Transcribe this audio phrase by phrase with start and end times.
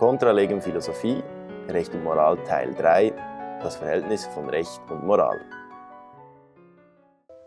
[0.00, 1.22] Contra Legem Philosophie,
[1.68, 5.38] Recht und Moral Teil 3, das Verhältnis von Recht und Moral.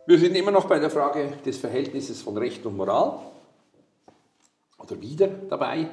[0.06, 3.18] Wir sind immer noch bei der Frage des Verhältnisses von Recht und Moral
[4.78, 5.90] oder wieder dabei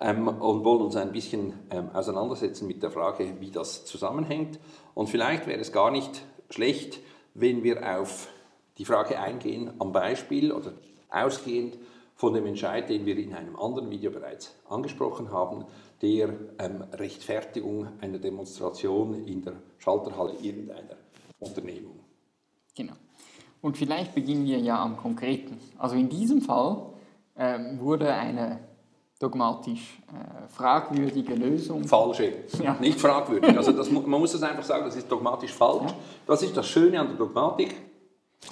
[0.00, 4.60] ähm, und wollen uns ein bisschen ähm, auseinandersetzen mit der Frage, wie das zusammenhängt.
[4.94, 7.00] Und vielleicht wäre es gar nicht schlecht,
[7.34, 8.28] wenn wir auf
[8.78, 10.74] die Frage eingehen am Beispiel oder
[11.10, 11.76] ausgehend
[12.14, 15.64] von dem Entscheid, den wir in einem anderen Video bereits angesprochen haben,
[16.00, 20.96] der ähm, Rechtfertigung einer Demonstration in der Schalterhalle irgendeiner
[21.38, 22.00] Unternehmung.
[22.76, 22.94] Genau.
[23.60, 25.58] Und vielleicht beginnen wir ja am Konkreten.
[25.78, 26.92] Also in diesem Fall
[27.36, 28.60] ähm, wurde eine
[29.18, 31.84] dogmatisch äh, fragwürdige Lösung.
[31.84, 32.74] Falsche, ja.
[32.78, 33.56] nicht fragwürdig.
[33.56, 35.90] Also das, man muss das einfach sagen, das ist dogmatisch falsch.
[35.90, 35.96] Ja.
[36.26, 37.74] Das ist das Schöne an der Dogmatik,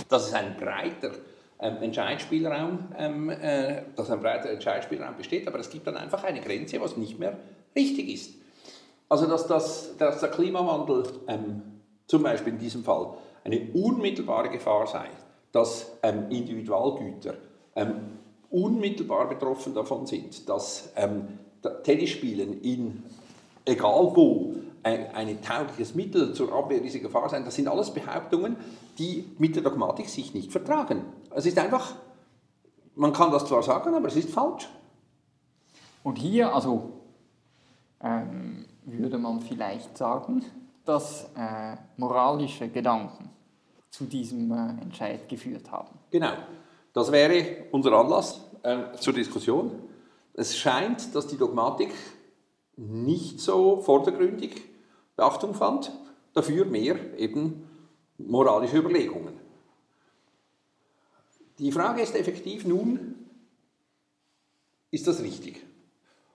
[0.08, 1.10] dass es ein breiter
[1.62, 6.40] ähm, Entscheidspielraum, ähm, äh, dass ein breiter Entscheidspielraum besteht, aber es gibt dann einfach eine
[6.40, 7.38] Grenze, was nicht mehr
[7.74, 8.34] richtig ist.
[9.08, 11.62] Also dass, das, dass der Klimawandel ähm,
[12.06, 15.06] zum Beispiel in diesem Fall eine unmittelbare Gefahr sei,
[15.52, 17.34] dass ähm, Individualgüter
[17.76, 18.18] ähm,
[18.50, 21.38] unmittelbar betroffen davon sind, dass ähm,
[21.84, 23.02] Tennisspielen in
[23.64, 28.56] egal wo ein, ein taugliches Mittel zur Abwehr dieser Gefahr sein, das sind alles Behauptungen,
[28.98, 31.04] die mit der Dogmatik sich nicht vertragen.
[31.30, 31.94] Es ist einfach,
[32.94, 34.68] man kann das zwar sagen, aber es ist falsch.
[36.02, 36.90] Und hier, also
[38.00, 40.44] ähm, würde man vielleicht sagen,
[40.84, 43.30] dass äh, moralische Gedanken
[43.90, 45.98] zu diesem äh, Entscheid geführt haben.
[46.10, 46.32] Genau.
[46.92, 49.70] Das wäre unser Anlass äh, zur Diskussion.
[50.34, 51.92] Es scheint, dass die Dogmatik
[52.76, 54.71] nicht so vordergründig
[55.16, 55.92] Beachtung fand,
[56.32, 57.68] dafür mehr eben
[58.18, 59.34] moralische Überlegungen.
[61.58, 63.14] Die Frage ist effektiv nun,
[64.90, 65.62] ist das richtig?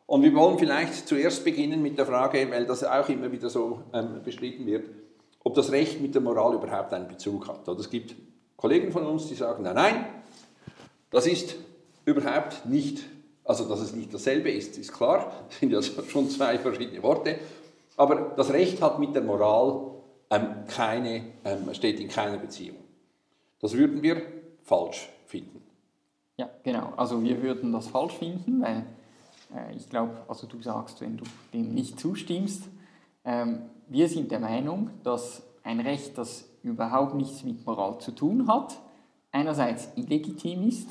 [0.06, 3.84] Und wir wollen vielleicht zuerst beginnen mit der Frage, weil das auch immer wieder so
[3.94, 4.89] ähm, bestritten wird,
[5.44, 7.68] ob das Recht mit der Moral überhaupt einen Bezug hat.
[7.68, 8.16] Oder es gibt
[8.56, 10.06] Kollegen von uns, die sagen, nein, nein,
[11.09, 11.56] das ist
[12.06, 13.03] überhaupt nicht,
[13.44, 17.38] also dass es nicht dasselbe ist, ist klar, das sind ja schon zwei verschiedene Worte,
[17.97, 19.91] aber das Recht hat mit der Moral
[20.30, 22.78] ähm, keine, ähm, steht in keiner Beziehung.
[23.59, 24.22] Das würden wir
[24.63, 25.62] falsch finden.
[26.38, 26.94] Ja, genau.
[26.96, 28.85] Also wir würden das falsch finden, weil
[29.56, 32.63] äh, ich glaube, also du sagst, wenn du dem nicht zustimmst,
[33.25, 38.47] ähm, wir sind der Meinung, dass ein Recht, das überhaupt nichts mit Moral zu tun
[38.47, 38.78] hat,
[39.31, 40.90] einerseits illegitim ist,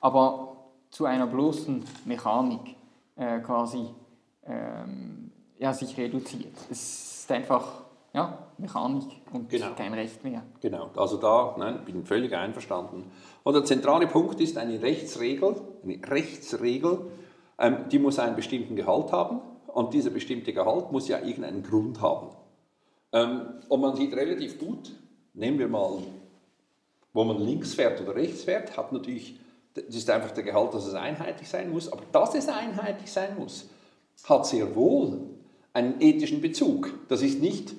[0.00, 0.56] aber
[0.90, 2.76] zu einer bloßen Mechanik
[3.16, 3.86] äh, quasi
[4.44, 5.23] ähm,
[5.58, 6.54] ja, sich reduziert.
[6.70, 7.84] Es ist einfach
[8.14, 9.74] ja, Mechanik und genau.
[9.76, 10.42] kein Recht mehr.
[10.60, 13.10] Genau, also da nein, bin ich völlig einverstanden.
[13.42, 17.10] Und der zentrale Punkt ist eine Rechtsregel, eine Rechtsregel,
[17.58, 22.00] ähm, die muss einen bestimmten Gehalt haben und dieser bestimmte Gehalt muss ja irgendeinen Grund
[22.00, 22.28] haben.
[23.12, 24.92] Ähm, und man sieht relativ gut,
[25.34, 25.98] nehmen wir mal,
[27.12, 29.40] wo man links fährt oder rechts fährt, hat natürlich,
[29.74, 33.36] das ist einfach der Gehalt, dass es einheitlich sein muss, aber dass es einheitlich sein
[33.36, 33.68] muss,
[34.28, 35.33] hat sehr wohl
[35.74, 36.94] einen ethischen Bezug.
[37.08, 37.74] Das ist nicht,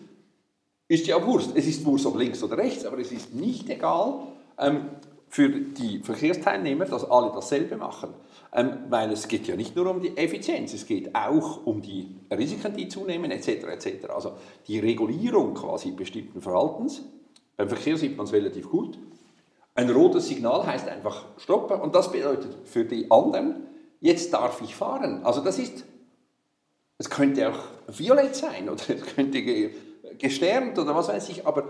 [0.87, 4.19] ist ja Wurst, es ist Wurst ob links oder rechts, aber es ist nicht egal
[4.59, 4.89] ähm,
[5.29, 8.13] für die Verkehrsteilnehmer, dass alle dasselbe machen.
[8.53, 12.15] Ähm, weil es geht ja nicht nur um die Effizienz, es geht auch um die
[12.31, 13.47] Risiken, die zunehmen, etc.
[13.47, 14.09] etc.
[14.13, 14.33] Also
[14.67, 17.01] die Regulierung quasi bestimmten Verhaltens.
[17.57, 18.97] Beim Verkehr sieht man es relativ gut.
[19.73, 23.63] Ein rotes Signal heißt einfach stoppen und das bedeutet für die anderen,
[23.99, 25.25] jetzt darf ich fahren.
[25.25, 25.83] Also das ist,
[26.97, 29.41] es könnte auch violett sein oder es könnte
[30.17, 31.69] gesternt oder was weiß ich, aber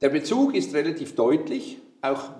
[0.00, 2.30] der Bezug ist relativ deutlich, auch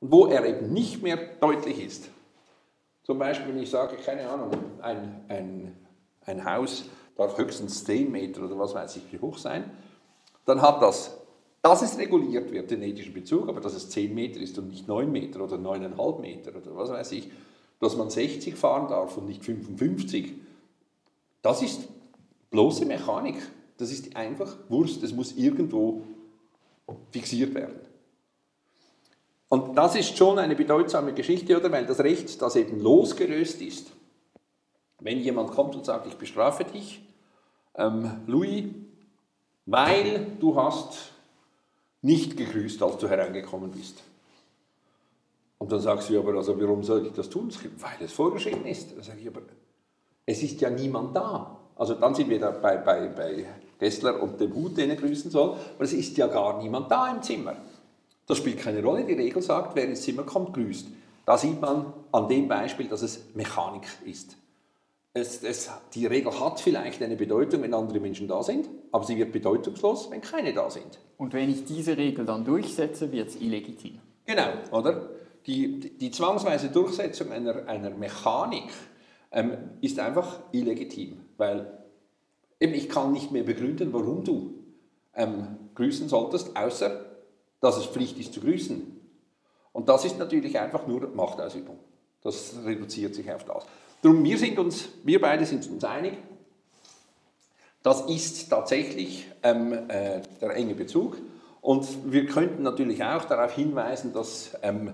[0.00, 2.08] wo er eben nicht mehr deutlich ist,
[3.10, 4.50] zum Beispiel, wenn ich sage, keine Ahnung,
[4.82, 5.76] ein, ein,
[6.26, 6.84] ein Haus
[7.16, 9.68] darf höchstens 10 Meter oder was weiß ich wie hoch sein,
[10.46, 11.18] dann hat das,
[11.60, 14.86] dass es reguliert wird, den ethischen Bezug, aber dass es 10 Meter ist und nicht
[14.86, 17.30] 9 Meter oder 9,5 Meter oder was weiß ich,
[17.80, 20.34] dass man 60 fahren darf und nicht 55,
[21.42, 21.88] das ist
[22.50, 23.36] bloße Mechanik.
[23.78, 26.02] Das ist einfach Wurst, es muss irgendwo
[27.10, 27.80] fixiert werden.
[29.48, 31.72] Und das ist schon eine bedeutsame Geschichte, oder?
[31.72, 33.90] Weil das Recht, das eben losgelöst ist,
[35.00, 37.02] wenn jemand kommt und sagt, ich bestrafe dich,
[37.74, 38.64] ähm, Louis,
[39.66, 41.12] weil du hast
[42.02, 44.02] nicht gegrüßt, als du hereingekommen bist.
[45.58, 47.52] Und dann sagst du, aber also, warum soll ich das tun?
[47.78, 48.92] Weil es vorgeschrieben ist.
[48.92, 49.42] Dann sage ich, aber
[50.30, 51.56] es ist ja niemand da.
[51.76, 53.46] Also dann sind wir da bei, bei, bei
[53.78, 57.10] Gessler und dem Hut, den er grüßen soll, aber es ist ja gar niemand da
[57.10, 57.56] im Zimmer.
[58.26, 59.04] Das spielt keine Rolle.
[59.04, 60.86] Die Regel sagt, wer ins Zimmer kommt, grüßt.
[61.26, 64.36] Da sieht man an dem Beispiel, dass es Mechanik ist.
[65.14, 69.16] es, es, die Regel hat vielleicht eine Bedeutung, wenn andere Menschen da sind, aber sie
[69.16, 71.00] wird bedeutungslos, wenn keine da sind.
[71.16, 73.98] Und wenn ich diese Regel dann durchsetze, wird es illegitim.
[74.26, 75.08] Genau, oder?
[75.46, 78.70] Die, die zwangsweise Durchsetzung einer, einer Mechanik
[79.32, 81.78] ähm, ist einfach illegitim, weil
[82.58, 84.54] eben ich kann nicht mehr begründen, warum du
[85.14, 87.04] ähm, grüßen solltest, außer
[87.60, 89.00] dass es Pflicht ist zu grüßen.
[89.72, 91.78] Und das ist natürlich einfach nur Machtausübung.
[92.22, 93.64] Das reduziert sich auf das.
[94.02, 96.14] Darum, wir, sind uns, wir beide sind uns einig,
[97.82, 101.16] das ist tatsächlich ähm, äh, der enge Bezug.
[101.62, 104.92] Und wir könnten natürlich auch darauf hinweisen, dass ähm,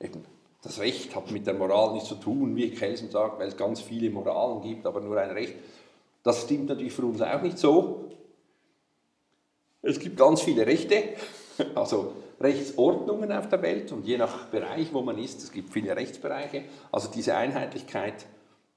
[0.00, 0.24] eben
[0.62, 3.80] das Recht hat mit der Moral nichts zu tun, wie Kelsen sagt, weil es ganz
[3.80, 5.54] viele Moralen gibt, aber nur ein Recht.
[6.22, 8.04] Das stimmt natürlich für uns auch nicht so.
[9.82, 11.02] Es gibt ganz viele Rechte,
[11.74, 15.96] also Rechtsordnungen auf der Welt und je nach Bereich, wo man ist, es gibt viele
[15.96, 16.64] Rechtsbereiche.
[16.90, 18.26] Also diese Einheitlichkeit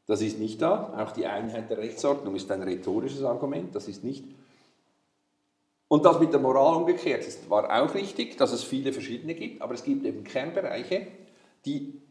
[0.07, 0.93] das ist nicht da.
[0.97, 3.75] Auch die Einheit der Rechtsordnung ist ein rhetorisches Argument.
[3.75, 4.23] Das ist nicht.
[5.87, 9.61] Und das mit der Moral umgekehrt ist, war auch richtig, dass es viele verschiedene gibt,
[9.61, 11.07] aber es gibt eben Kernbereiche,
[11.65, 12.01] die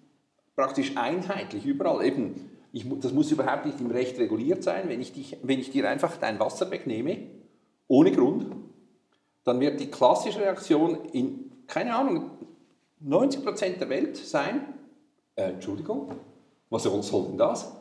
[0.56, 5.12] praktisch einheitlich überall eben, ich, das muss überhaupt nicht im Recht reguliert sein, wenn ich,
[5.12, 7.18] dich, wenn ich dir einfach dein Wasser wegnehme,
[7.88, 8.46] ohne Grund,
[9.44, 12.30] dann wird die klassische Reaktion in, keine Ahnung,
[13.04, 14.64] 90% der Welt sein,
[15.36, 16.12] äh, Entschuldigung,
[16.70, 17.72] was soll denn das?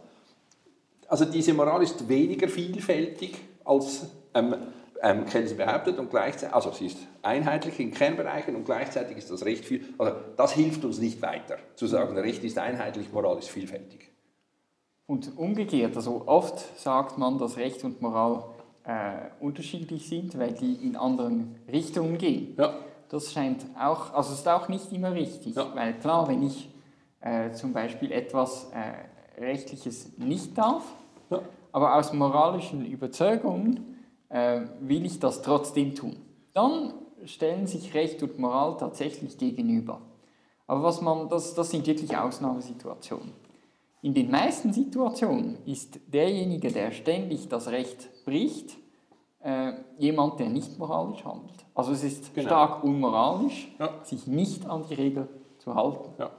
[1.08, 4.56] Also diese Moral ist weniger vielfältig als ähm,
[5.04, 9.44] ähm, Kelsen behauptet und gleichzeitig, also sie ist einheitlich in Kernbereichen und gleichzeitig ist das
[9.44, 13.50] Recht viel, also das hilft uns nicht weiter, zu sagen, Recht ist einheitlich, Moral ist
[13.50, 14.10] vielfältig.
[15.06, 18.46] Und umgekehrt, also oft sagt man, dass Recht und Moral
[18.86, 22.56] äh, unterschiedlich sind, weil die in anderen Richtungen gehen.
[22.58, 22.74] Ja.
[23.10, 25.68] Das scheint auch, also ist auch nicht immer richtig, ja.
[25.76, 26.70] weil klar, wenn ich
[27.20, 30.84] äh, zum Beispiel etwas äh, Rechtliches nicht darf,
[31.30, 31.42] ja.
[31.74, 33.93] aber aus moralischen Überzeugungen
[34.34, 36.18] äh, will ich das trotzdem tun.
[36.54, 36.94] Dann
[37.26, 40.02] stellen sich Recht und Moral tatsächlich gegenüber.
[40.68, 43.32] Aber was man, das, das sind wirklich Ausnahmesituationen.
[44.02, 48.76] In den meisten Situationen ist derjenige, der ständig das Recht bricht,
[49.42, 51.66] äh, jemand, der nicht moralisch handelt.
[51.76, 52.48] Also es ist genau.
[52.48, 53.94] stark unmoralisch, ja.
[54.04, 55.28] sich nicht an die Regel
[55.60, 56.10] zu halten.
[56.18, 56.32] Ja.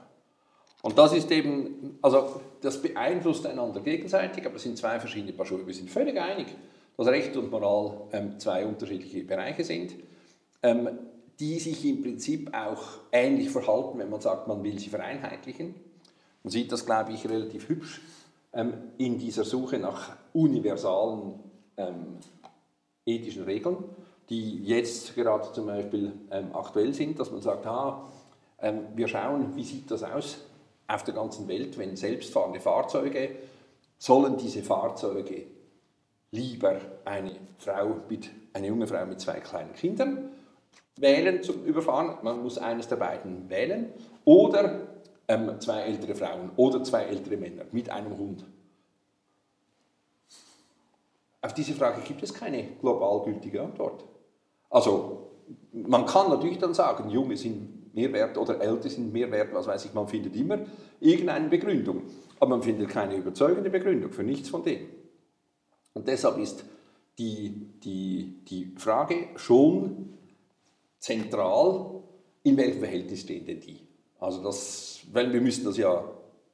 [0.81, 5.45] Und das ist eben, also das beeinflusst einander gegenseitig, aber es sind zwei verschiedene Paar
[5.45, 5.65] Schuhe.
[5.65, 6.47] Wir sind völlig einig,
[6.97, 9.95] dass Recht und Moral ähm, zwei unterschiedliche Bereiche sind,
[10.63, 10.89] ähm,
[11.39, 15.75] die sich im Prinzip auch ähnlich verhalten, wenn man sagt, man will sie vereinheitlichen.
[16.43, 18.01] Man sieht das, glaube ich, relativ hübsch
[18.53, 21.39] ähm, in dieser Suche nach universalen
[21.77, 22.17] ähm,
[23.05, 23.77] ethischen Regeln,
[24.29, 28.09] die jetzt gerade zum Beispiel ähm, aktuell sind, dass man sagt, ah,
[28.59, 30.37] ähm, wir schauen, wie sieht das aus
[30.87, 33.31] auf der ganzen Welt, wenn selbstfahrende Fahrzeuge,
[33.97, 35.43] sollen diese Fahrzeuge
[36.35, 40.29] lieber eine Frau mit, eine junge Frau mit zwei kleinen Kindern
[40.97, 43.89] wählen zum Überfahren, man muss eines der beiden wählen,
[44.23, 44.87] oder
[45.27, 48.45] ähm, zwei ältere Frauen oder zwei ältere Männer mit einem Hund.
[51.41, 54.05] Auf diese Frage gibt es keine global gültige Antwort.
[54.69, 55.31] Also
[55.71, 59.67] man kann natürlich dann sagen, Junge sind mehr wert oder älter sind mehr wert, was
[59.67, 60.59] weiß ich, man findet immer
[60.99, 62.03] irgendeine Begründung.
[62.39, 64.87] Aber man findet keine überzeugende Begründung für nichts von dem.
[65.95, 66.63] Und deshalb ist
[67.17, 67.49] die,
[67.83, 70.13] die, die Frage schon
[70.99, 72.03] zentral,
[72.43, 73.79] in welchem Verhältnis stehen denn die?
[74.19, 76.03] Also das, weil wir müssen das ja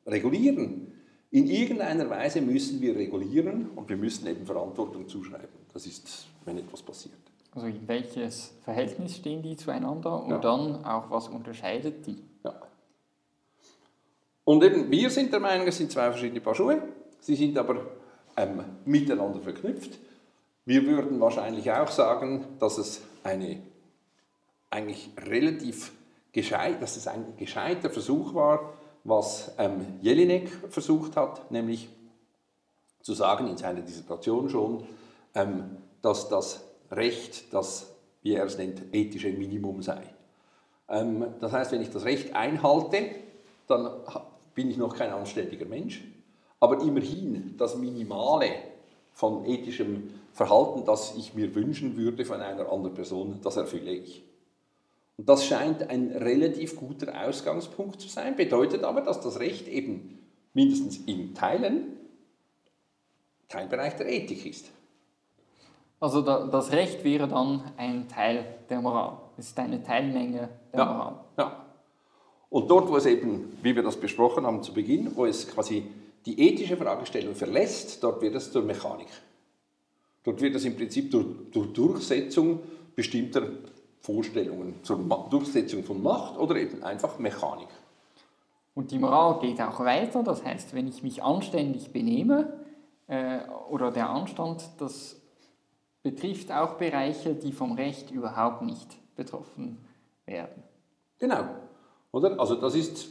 [0.06, 0.94] regulieren.
[1.32, 5.50] In irgendeiner Weise müssen wir regulieren und wir müssen eben Verantwortung zuschreiben.
[5.74, 7.16] Das ist, wenn etwas passiert.
[7.54, 10.38] Also in welches Verhältnis stehen die zueinander und ja.
[10.38, 12.18] dann auch, was unterscheidet die?
[12.44, 12.62] Ja.
[14.44, 16.82] Und eben, wir sind der Meinung, es sind zwei verschiedene Paar Schuhe.
[17.20, 17.86] Sie sind aber
[18.38, 19.98] ähm, miteinander verknüpft.
[20.66, 23.62] Wir würden wahrscheinlich auch sagen, dass es eine
[24.70, 25.92] eigentlich relativ
[26.32, 28.74] gescheit, dass es ein gescheiter Versuch war,
[29.04, 31.90] was ähm, Jelinek versucht hat, nämlich
[33.02, 34.84] zu sagen in seiner Dissertation schon,
[35.36, 40.02] ähm, dass das Recht, das, wie er es nennt, ethische Minimum sei.
[40.88, 43.10] Ähm, das heißt, wenn ich das Recht einhalte,
[43.68, 43.90] dann
[44.54, 46.04] bin ich noch kein anständiger Mensch,
[46.62, 48.52] aber immerhin das Minimale
[49.12, 54.24] von ethischem Verhalten, das ich mir wünschen würde von einer anderen Person, das erfülle ich.
[55.18, 60.20] Und das scheint ein relativ guter Ausgangspunkt zu sein, bedeutet aber, dass das Recht eben
[60.54, 61.98] mindestens in Teilen
[63.50, 64.72] Teilbereich der Ethik ist.
[66.00, 69.18] Also da, das Recht wäre dann ein Teil der Moral.
[69.38, 71.20] Es ist eine Teilmenge der ja, Moral.
[71.38, 71.66] Ja.
[72.50, 75.86] Und dort, wo es eben, wie wir das besprochen haben zu Beginn, wo es quasi
[76.26, 79.08] die ethische Fragestellung verlässt, dort wird es zur Mechanik.
[80.24, 82.60] Dort wird es im Prinzip durch, durch Durchsetzung
[82.96, 83.44] bestimmter
[84.02, 84.98] Vorstellungen, zur
[85.30, 87.70] Durchsetzung von Macht oder eben einfach Mechanik.
[88.74, 92.54] Und die Moral geht auch weiter, das heißt, wenn ich mich anständig benehme
[93.08, 95.22] äh, oder der Anstand, das
[96.04, 99.78] betrifft auch Bereiche, die vom Recht überhaupt nicht betroffen
[100.26, 100.64] werden.
[101.20, 101.44] Genau.
[102.12, 102.40] Oder?
[102.40, 103.10] Also das ist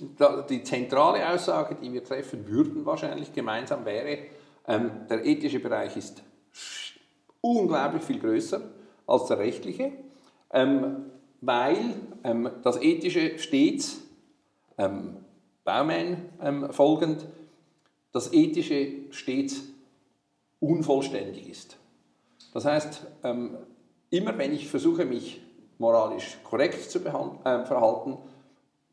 [0.51, 4.19] die zentrale Aussage, die wir treffen würden wahrscheinlich gemeinsam wäre,
[4.67, 6.23] ähm, der ethische Bereich ist
[7.41, 8.61] unglaublich viel größer
[9.07, 9.93] als der rechtliche,
[10.53, 11.07] ähm,
[11.41, 14.03] weil ähm, das ethische stets
[14.77, 15.17] ähm,
[15.65, 17.27] Baumann ähm, folgend,
[18.13, 19.63] das ethische stets
[20.59, 21.79] unvollständig ist.
[22.53, 23.57] Das heißt, ähm,
[24.11, 25.41] immer wenn ich versuche, mich
[25.79, 28.19] moralisch korrekt zu äh, verhalten,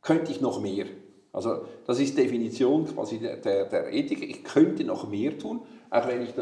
[0.01, 0.85] könnte ich noch mehr.
[1.33, 4.27] Also das ist Definition quasi der, der, der Ethik.
[4.27, 6.33] Ich könnte noch mehr tun, auch wenn ich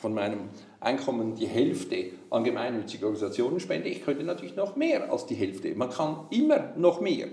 [0.00, 0.50] von meinem
[0.80, 3.88] Einkommen die Hälfte an gemeinnützige Organisationen spende.
[3.88, 5.74] Ich könnte natürlich noch mehr als die Hälfte.
[5.74, 7.28] Man kann immer noch mehr.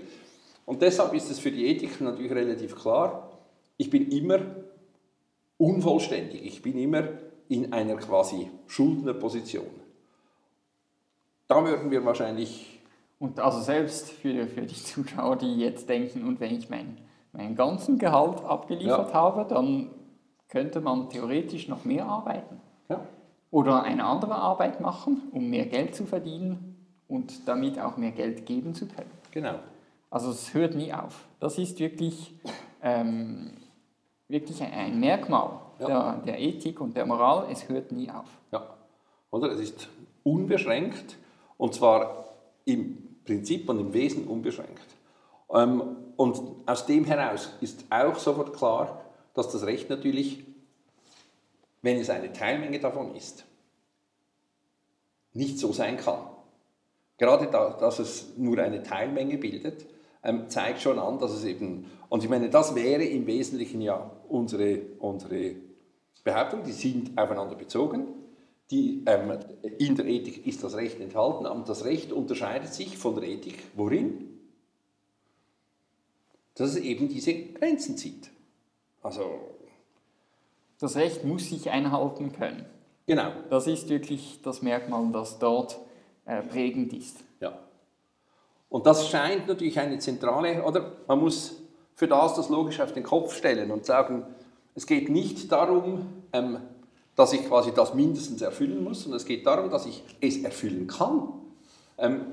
[0.66, 3.30] Und deshalb ist es für die Ethik natürlich relativ klar,
[3.76, 4.40] ich bin immer
[5.58, 6.44] unvollständig.
[6.44, 7.08] Ich bin immer
[7.48, 9.66] in einer quasi Schuldnerposition.
[11.48, 12.73] Da würden wir wahrscheinlich
[13.24, 16.98] und also selbst für, für die Zuschauer, die jetzt denken, und wenn ich mein,
[17.32, 19.14] meinen ganzen Gehalt abgeliefert ja.
[19.14, 19.88] habe, dann
[20.48, 22.60] könnte man theoretisch noch mehr arbeiten.
[22.90, 23.00] Ja.
[23.50, 26.76] Oder eine andere Arbeit machen, um mehr Geld zu verdienen
[27.08, 29.10] und damit auch mehr Geld geben zu können.
[29.30, 29.54] Genau.
[30.10, 31.24] Also es hört nie auf.
[31.40, 32.34] Das ist wirklich,
[32.82, 33.52] ähm,
[34.28, 35.86] wirklich ein Merkmal ja.
[35.86, 37.46] der, der Ethik und der Moral.
[37.50, 38.28] Es hört nie auf.
[38.52, 38.66] Ja,
[39.30, 39.50] oder?
[39.50, 39.88] Es ist
[40.24, 41.16] unbeschränkt
[41.56, 42.24] und zwar
[42.66, 44.82] im Prinzip und im Wesen unbeschränkt.
[45.52, 49.04] Ähm, und aus dem heraus ist auch sofort klar,
[49.34, 50.44] dass das Recht natürlich,
[51.82, 53.44] wenn es eine Teilmenge davon ist,
[55.32, 56.20] nicht so sein kann.
[57.18, 59.86] Gerade da, dass es nur eine Teilmenge bildet,
[60.22, 64.10] ähm, zeigt schon an, dass es eben, und ich meine, das wäre im Wesentlichen ja
[64.28, 65.56] unsere, unsere
[66.24, 68.08] Behauptung, die sind aufeinander bezogen.
[68.74, 69.38] Die, ähm,
[69.78, 73.62] in der Ethik ist das Recht enthalten, aber das Recht unterscheidet sich von der Ethik
[73.76, 74.40] worin?
[76.56, 78.30] Dass es eben diese Grenzen zieht.
[79.00, 79.38] Also
[80.80, 82.66] das Recht muss sich einhalten können.
[83.06, 83.30] Genau.
[83.48, 85.78] Das ist wirklich das Merkmal, das dort
[86.24, 87.18] äh, prägend ist.
[87.38, 87.56] Ja.
[88.70, 91.62] Und das scheint natürlich eine zentrale, oder man muss
[91.94, 94.24] für das das logisch auf den Kopf stellen und sagen,
[94.74, 96.58] es geht nicht darum, ähm,
[97.16, 100.86] dass ich quasi das mindestens erfüllen muss, sondern es geht darum, dass ich es erfüllen
[100.86, 101.28] kann.
[101.98, 102.26] Ähm,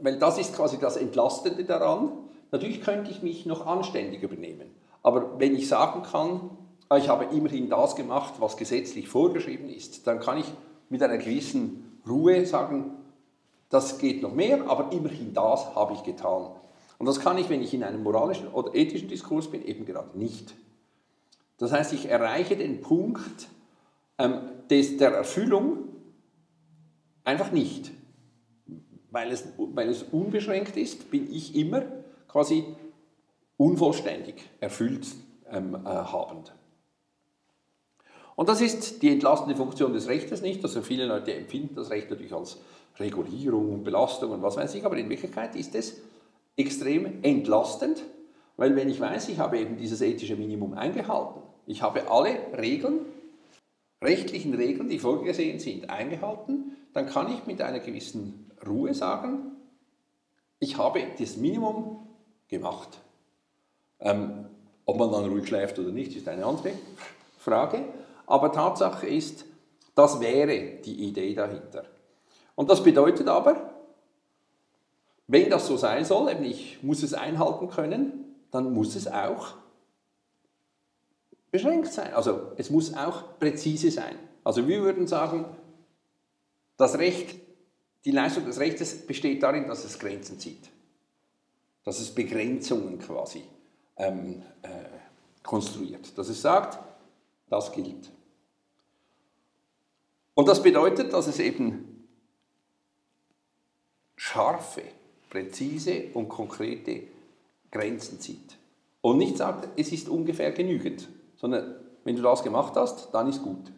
[0.00, 2.12] weil das ist quasi das Entlastende daran.
[2.50, 4.70] Natürlich könnte ich mich noch anständig übernehmen.
[5.02, 6.50] Aber wenn ich sagen kann,
[6.88, 10.46] ah, ich habe immerhin das gemacht, was gesetzlich vorgeschrieben ist, dann kann ich
[10.88, 12.92] mit einer gewissen Ruhe sagen,
[13.68, 16.50] das geht noch mehr, aber immerhin das habe ich getan.
[16.98, 20.16] Und das kann ich, wenn ich in einem moralischen oder ethischen Diskurs bin, eben gerade
[20.16, 20.54] nicht.
[21.58, 23.48] Das heißt, ich erreiche den Punkt,
[24.18, 24.40] ähm,
[24.70, 25.88] des, der Erfüllung
[27.24, 27.90] einfach nicht.
[29.10, 31.82] Weil es, weil es unbeschränkt ist, bin ich immer
[32.28, 32.64] quasi
[33.56, 35.06] unvollständig erfüllt
[35.50, 36.52] ähm, äh, habend.
[38.36, 40.62] Und das ist die entlastende Funktion des Rechtes nicht.
[40.64, 42.58] Also viele Leute empfinden das Recht natürlich als
[42.98, 46.00] Regulierung und Belastung und was weiß ich, aber in Wirklichkeit ist es
[46.56, 48.02] extrem entlastend,
[48.56, 53.00] weil wenn ich weiß, ich habe eben dieses ethische Minimum eingehalten, ich habe alle Regeln
[54.04, 59.52] rechtlichen Regeln, die vorgesehen sind, eingehalten, dann kann ich mit einer gewissen Ruhe sagen,
[60.60, 62.06] ich habe das Minimum
[62.48, 63.00] gemacht.
[64.00, 64.46] Ähm,
[64.86, 66.72] ob man dann ruhig schläft oder nicht, ist eine andere
[67.38, 67.84] Frage.
[68.26, 69.44] Aber Tatsache ist,
[69.94, 71.84] das wäre die Idee dahinter.
[72.54, 73.74] Und das bedeutet aber,
[75.26, 79.54] wenn das so sein soll, eben ich muss es einhalten können, dann muss es auch
[81.54, 82.12] beschränkt sein.
[82.14, 84.18] Also es muss auch präzise sein.
[84.42, 85.44] Also wir würden sagen,
[86.76, 87.36] das Recht,
[88.04, 90.68] die Leistung des Rechtes besteht darin, dass es Grenzen zieht.
[91.84, 93.44] Dass es Begrenzungen quasi
[93.96, 94.68] ähm, äh,
[95.44, 96.18] konstruiert.
[96.18, 96.76] Dass es sagt,
[97.48, 98.10] das gilt.
[100.34, 102.04] Und das bedeutet, dass es eben
[104.16, 104.82] scharfe,
[105.30, 107.04] präzise und konkrete
[107.70, 108.58] Grenzen zieht.
[109.02, 111.08] Und nicht sagt, es ist ungefähr genügend,
[111.44, 111.74] sondern
[112.04, 113.70] wenn du das gemacht hast, dann ist gut.